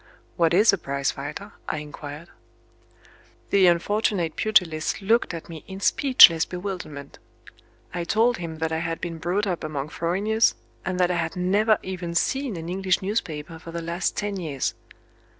"What 0.35 0.51
is 0.51 0.73
a 0.73 0.79
prize 0.79 1.11
fighter?" 1.11 1.51
I 1.69 1.77
inquired. 1.77 2.29
The 3.51 3.67
unfortunate 3.67 4.35
pugilist 4.35 4.99
looked 4.99 5.31
at 5.31 5.47
me 5.47 5.63
in 5.67 5.79
speechless 5.79 6.43
bewilderment. 6.43 7.19
I 7.93 8.03
told 8.03 8.37
him 8.37 8.57
that 8.57 8.71
I 8.71 8.79
had 8.79 8.99
been 8.99 9.19
brought 9.19 9.45
up 9.45 9.63
among 9.63 9.89
foreigners, 9.89 10.55
and 10.83 10.99
that 10.99 11.11
I 11.11 11.17
had 11.17 11.35
never 11.35 11.77
even 11.83 12.15
seen 12.15 12.57
an 12.57 12.67
English 12.67 13.03
newspaper 13.03 13.59
for 13.59 13.69
the 13.71 13.83
last 13.83 14.17
ten 14.17 14.37
years. 14.39 14.73